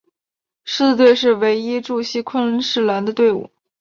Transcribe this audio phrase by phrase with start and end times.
[0.65, 3.51] 狮子队是唯一驻锡昆士兰的队伍。